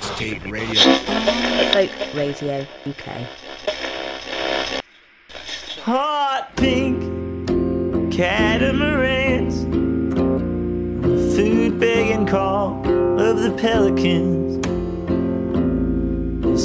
[0.00, 0.80] Mixtape Radio.
[1.72, 3.26] Folk Radio UK.
[5.82, 7.02] Hot pink
[8.10, 9.64] catamarans,
[11.36, 12.80] food begging call
[13.20, 14.64] of the pelicans,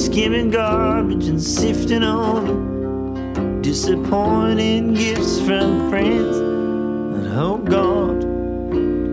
[0.05, 6.37] skimming garbage and sifting on disappointing gifts from friends
[7.17, 8.21] that hope oh God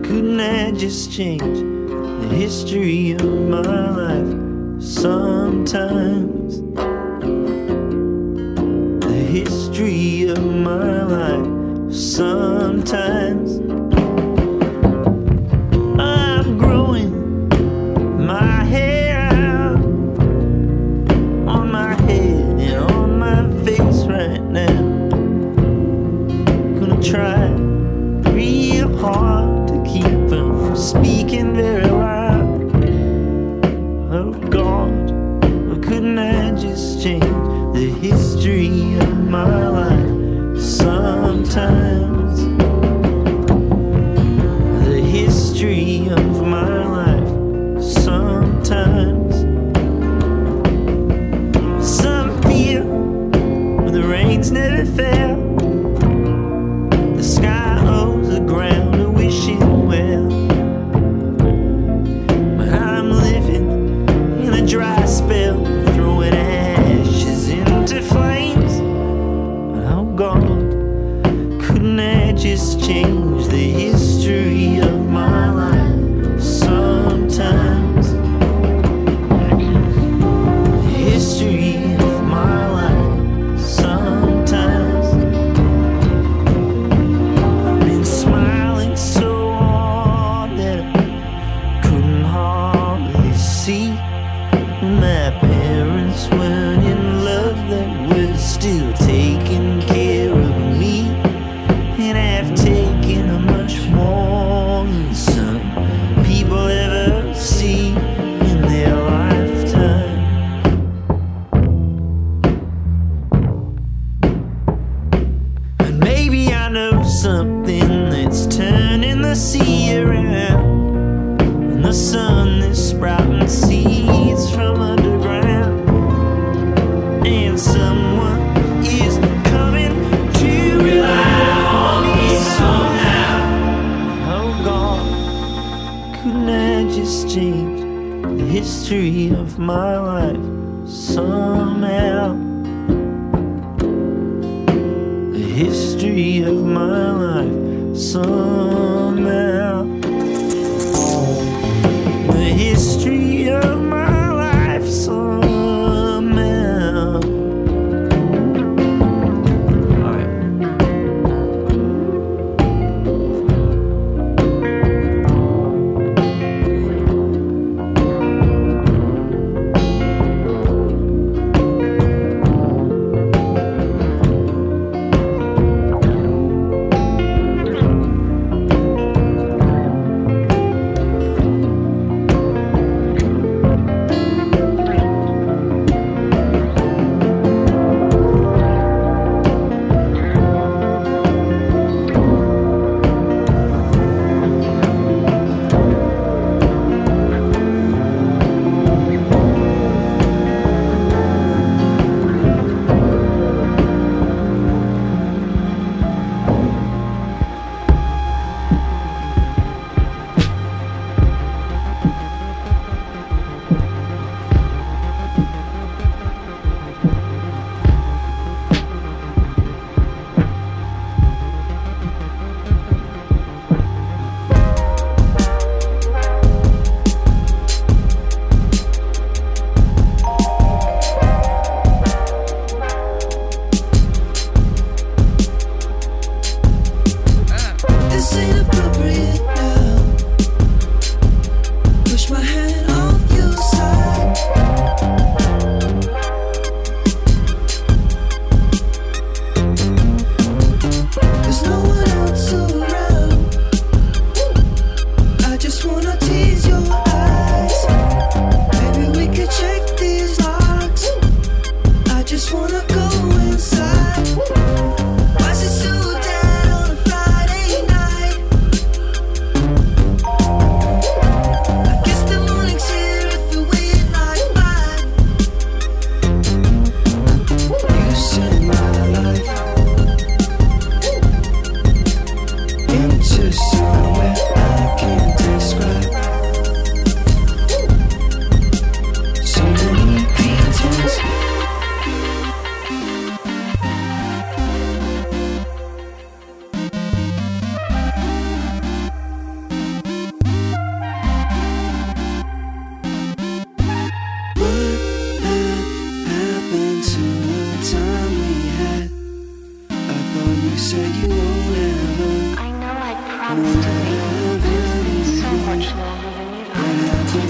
[0.05, 1.72] couldn't I just change
[2.33, 6.61] history of my life sometimes.
[9.05, 13.42] The history of my life sometimes.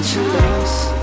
[0.02, 1.03] Till I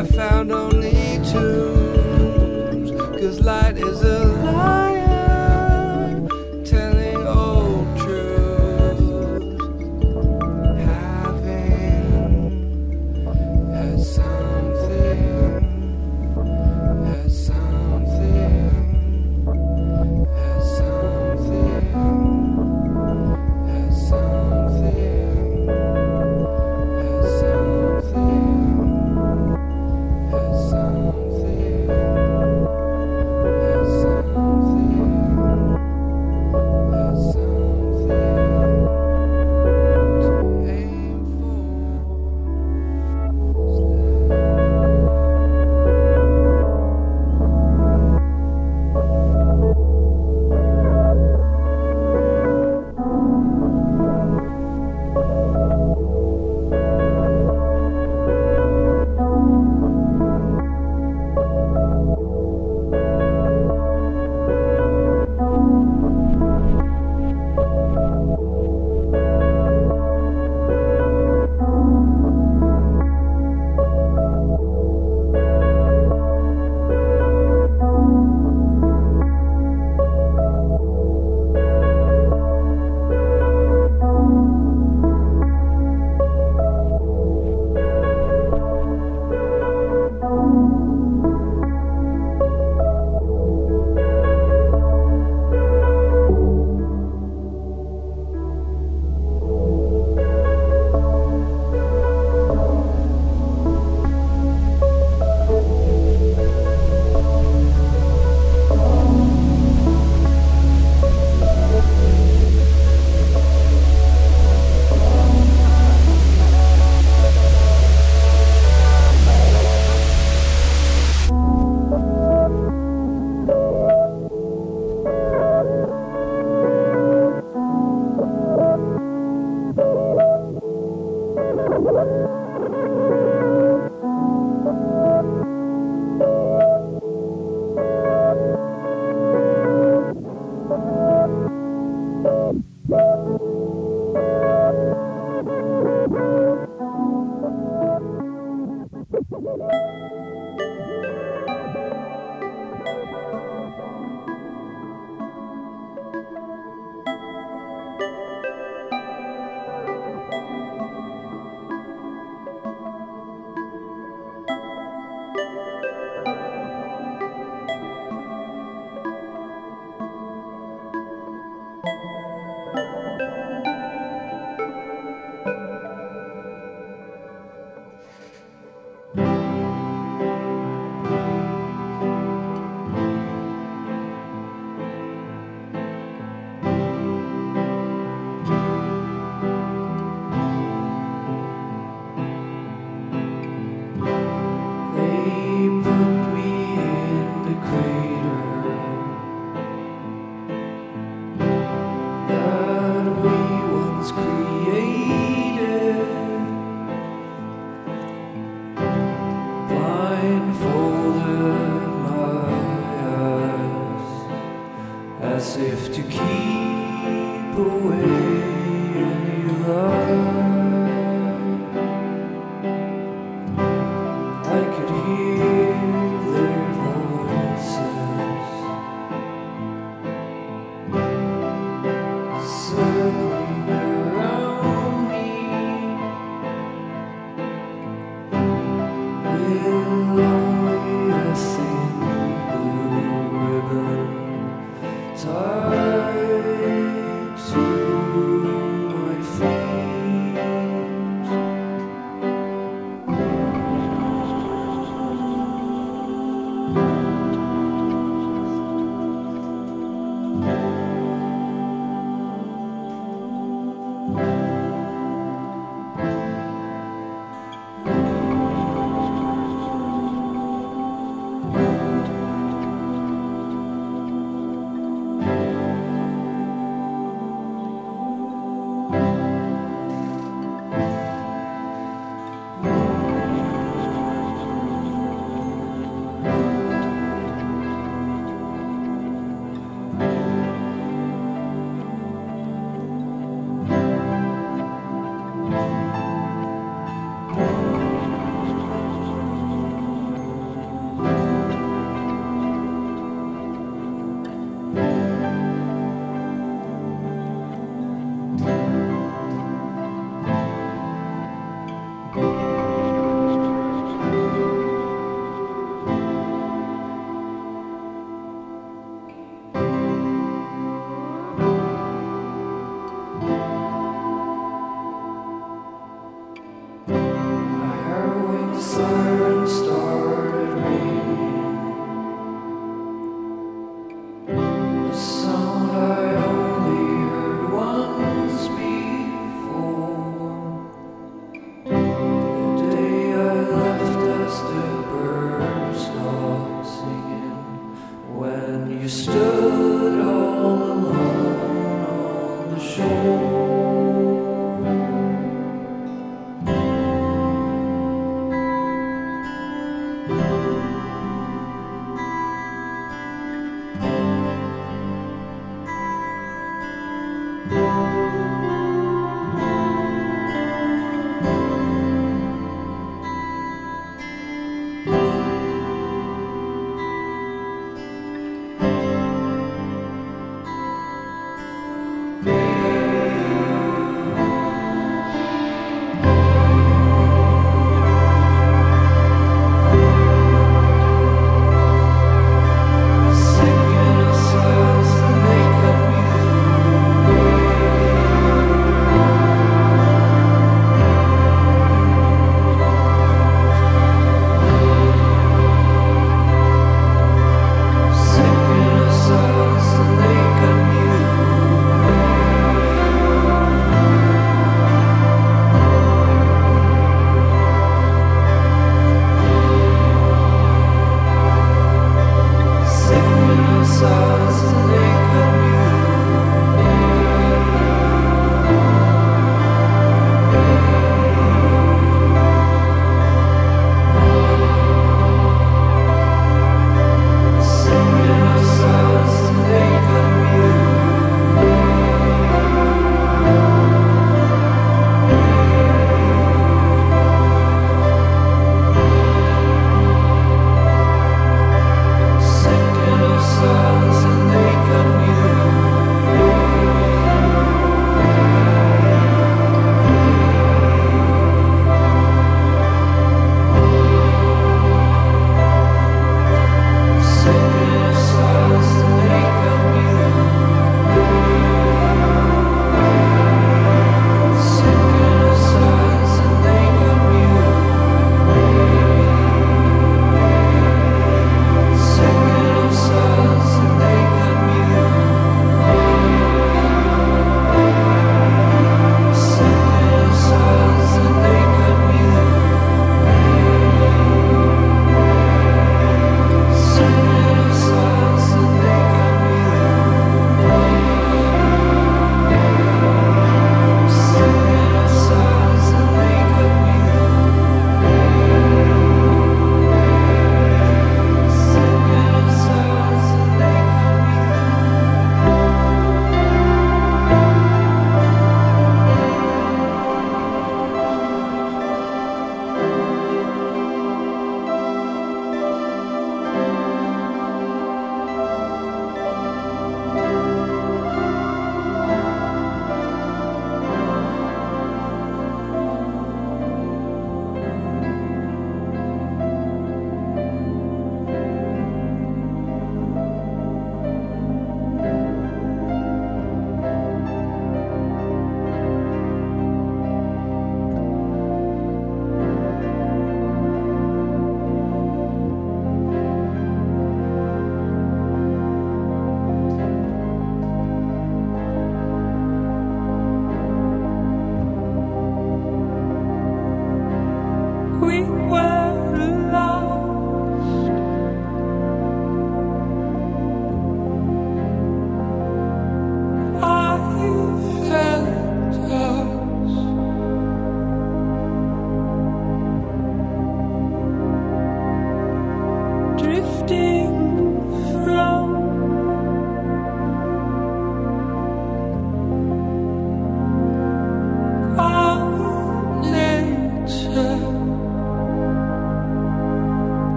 [0.00, 0.39] I found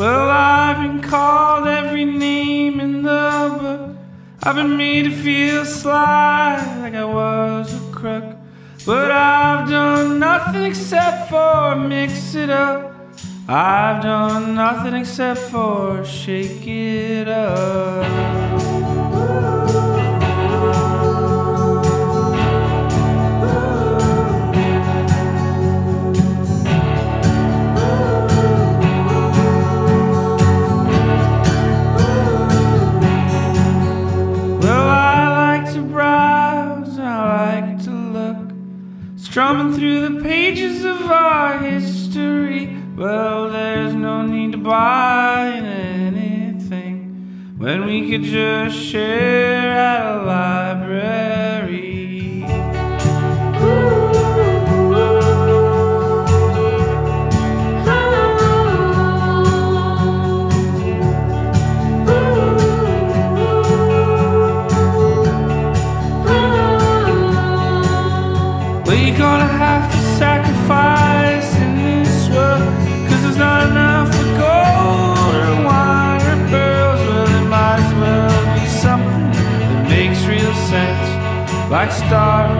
[0.00, 3.96] Well, I've been called every name in the book.
[4.42, 8.24] I've been made to feel sly like I was a crook.
[8.86, 12.94] But I've done nothing except for mix it up.
[13.46, 18.39] I've done nothing except for shake it up.
[39.30, 42.76] Strumming through the pages of our history.
[42.96, 47.04] Well, there's no need to buy anything
[47.56, 51.79] when we could just share at a library.
[82.10, 82.59] star.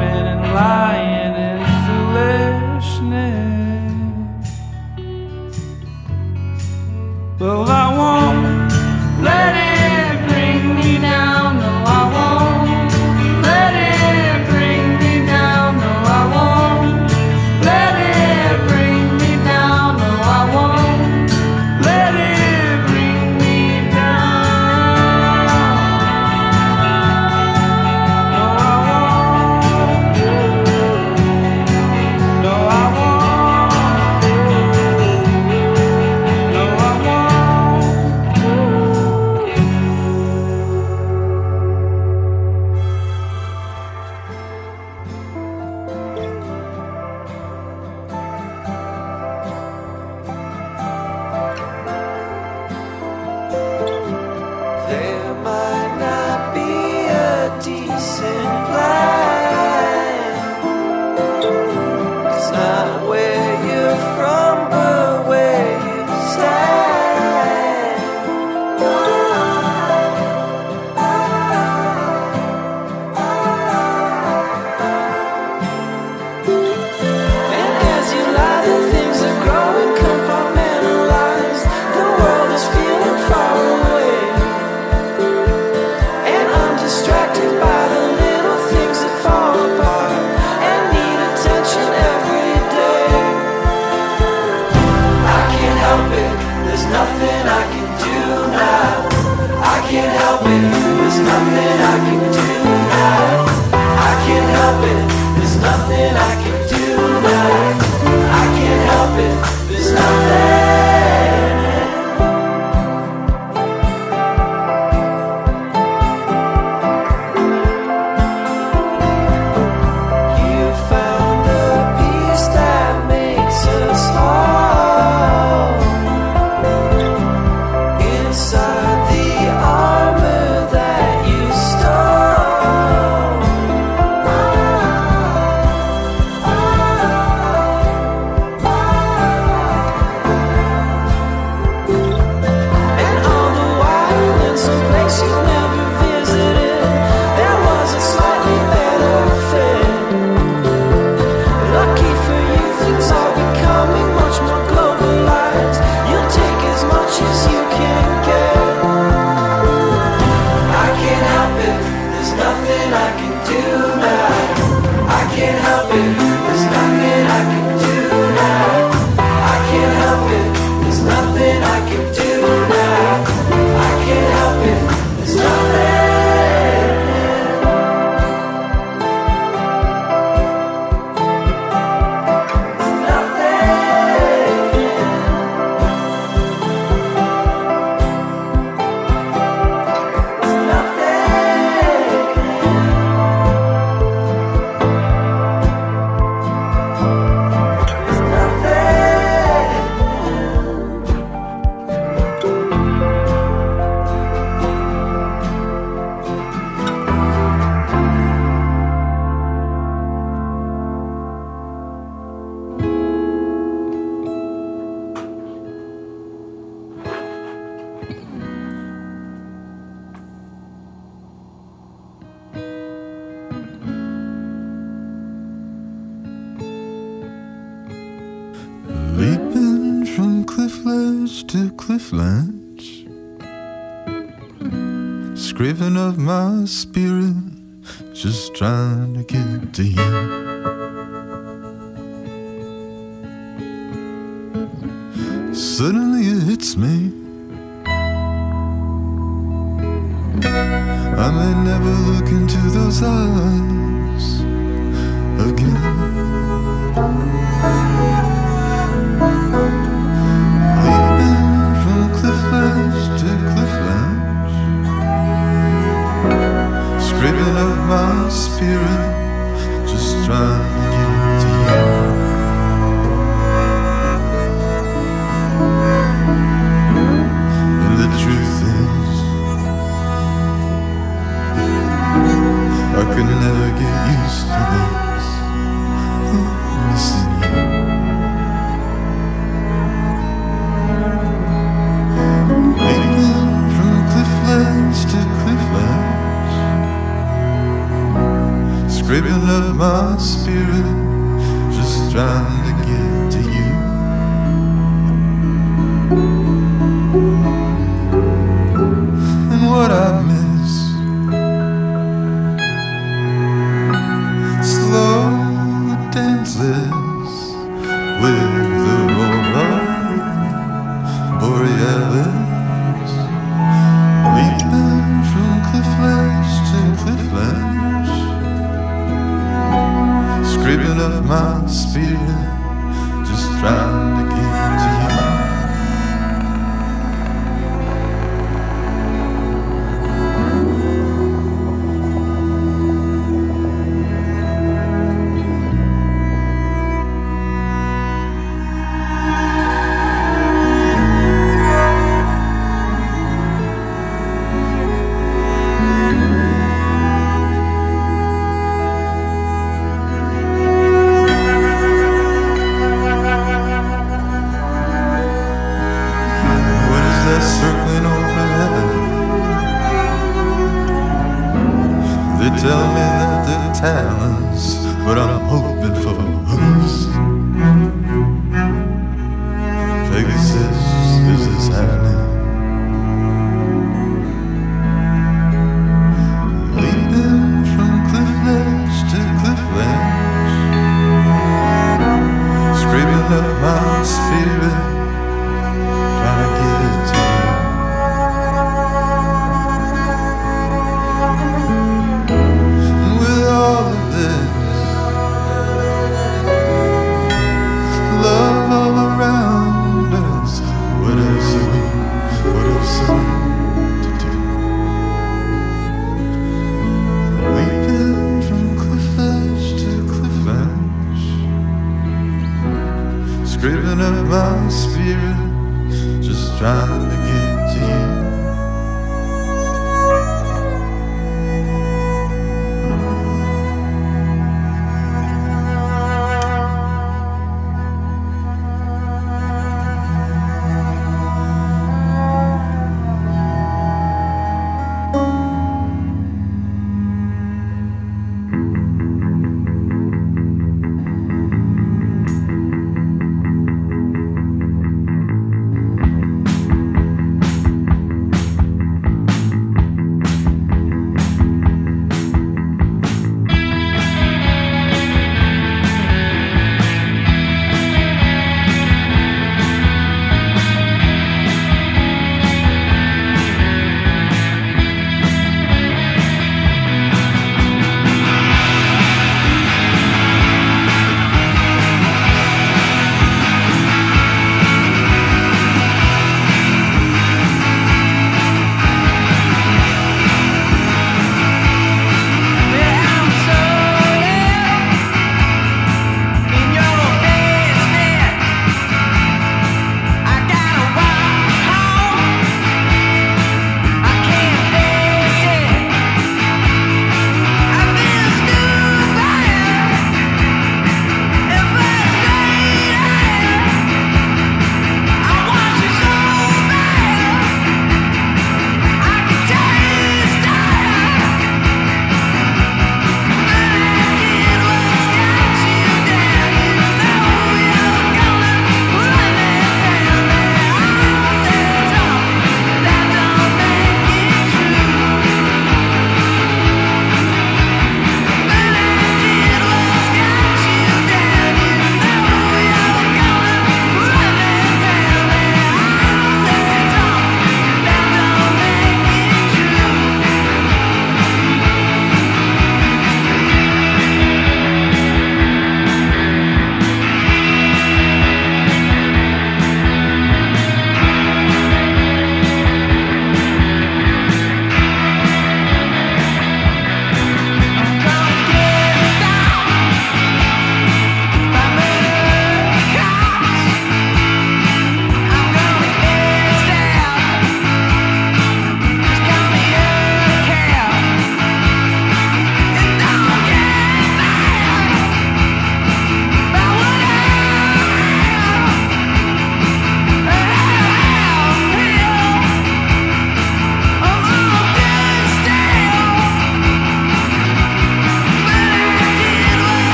[268.60, 269.09] My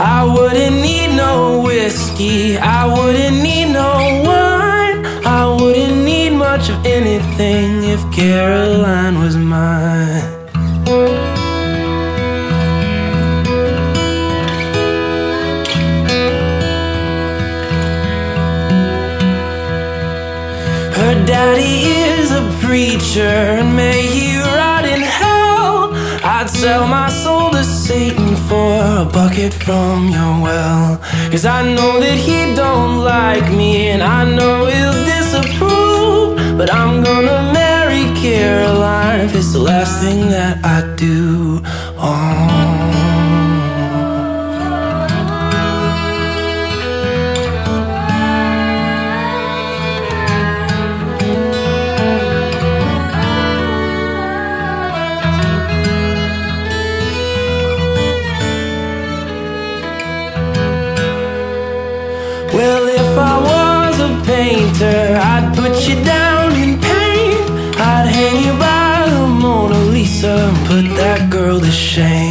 [0.00, 6.86] I wouldn't need no whiskey, I wouldn't need no wine, I wouldn't need much of
[6.86, 10.22] anything if Caroline was mine.
[20.94, 23.20] Her daddy is a preacher,
[23.58, 25.90] and may he rot in hell.
[26.22, 27.07] I'd sell my
[29.18, 30.98] bucket from your well.
[31.32, 36.28] Cause I know that he don't like me, and I know he'll disapprove.
[36.58, 40.78] But I'm gonna marry Caroline if it's the last thing that I
[71.98, 72.27] shame.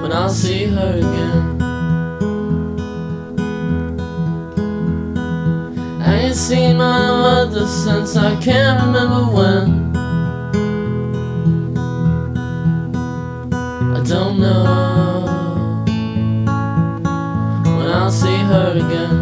[0.00, 1.60] when I'll see her again.
[6.00, 9.96] I ain't seen my mother since I can't remember when.
[13.96, 15.26] I don't know
[17.64, 19.21] when I'll see her again.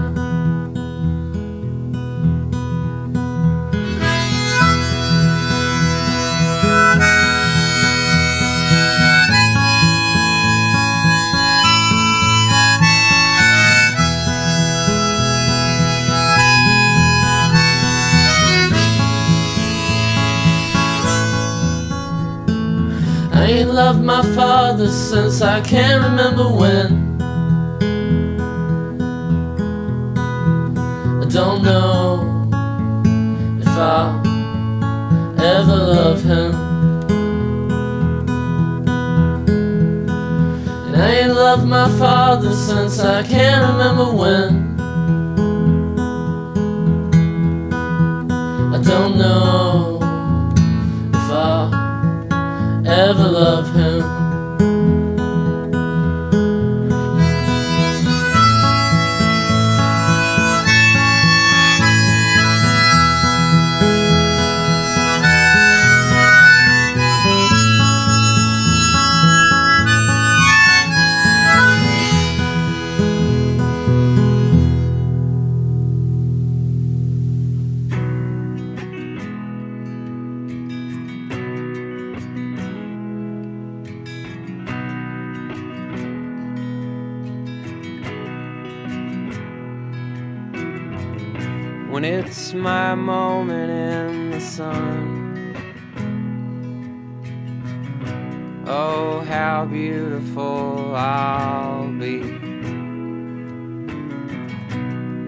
[24.11, 26.89] My father since I can't remember when.
[31.23, 32.03] I don't know
[33.61, 34.17] if I'll
[35.55, 36.53] ever love him.
[40.87, 44.51] And I ain't loved my father since I can't remember when.
[48.75, 50.01] I don't know
[51.15, 51.81] if I'll
[52.89, 53.90] ever love him.
[91.91, 95.55] When it's my moment in the sun.
[98.67, 102.21] Oh, how beautiful I'll be.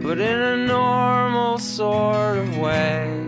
[0.02, 3.18] But in a normal sort of way.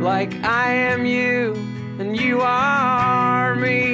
[0.00, 1.54] Like I am you
[1.98, 3.89] and you are me.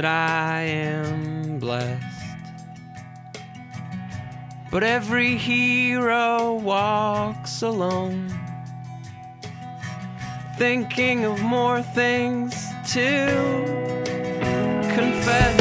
[0.00, 2.04] That I am blessed.
[4.70, 8.28] But every hero walks alone,
[10.56, 12.54] thinking of more things
[12.92, 13.26] to
[14.94, 15.57] confess.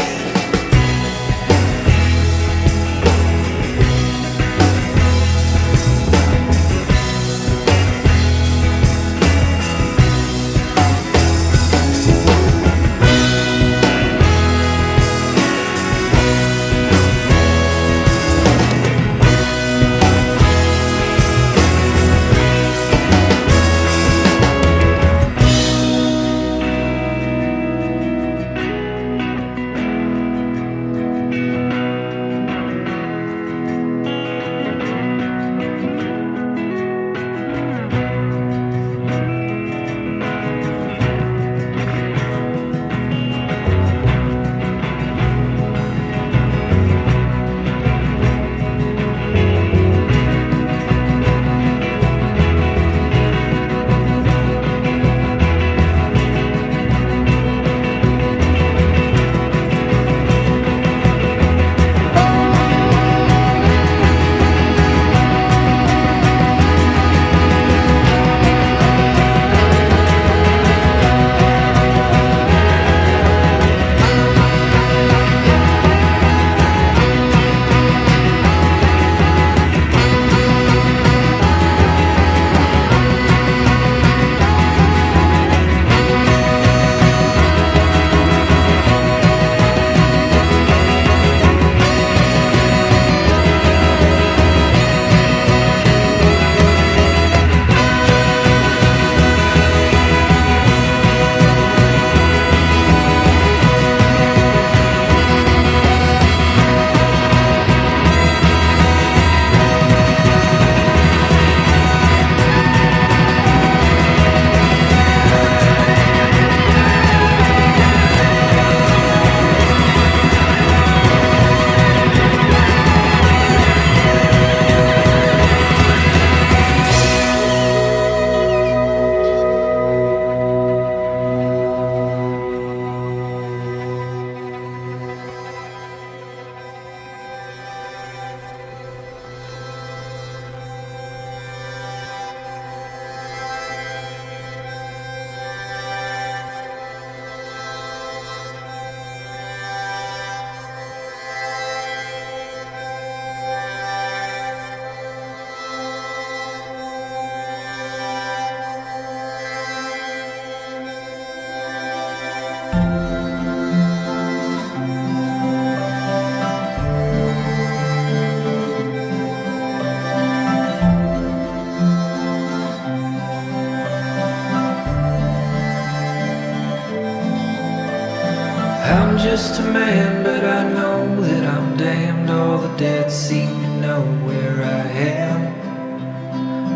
[179.38, 182.28] Just a man, but I know that I'm damned.
[182.28, 184.84] All the dead seem to know where I
[185.26, 185.40] am.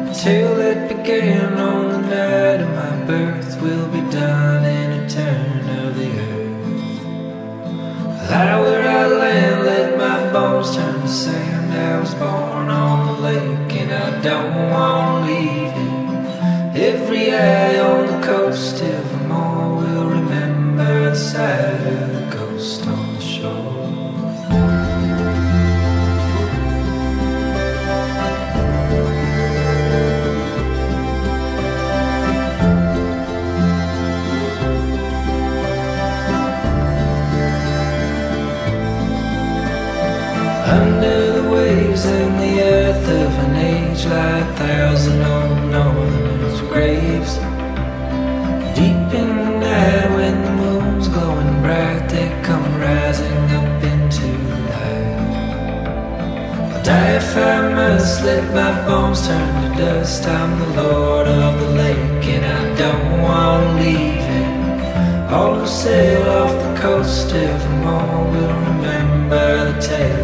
[0.05, 5.09] The tale that began on the night of my birth will be done in a
[5.09, 7.01] turn of the earth.
[8.29, 11.73] Lie where I land, let my bones turn to sand.
[11.73, 15.93] I was born on the lake, and I don't want to leave it.
[16.93, 19.00] Every eye on the coast, evermore
[57.33, 60.25] I'll die if I must let my bones turn to dust.
[60.25, 65.31] I'm the lord of the lake and I don't want to leave it.
[65.31, 70.20] All who sail off the coast evermore will remember the tale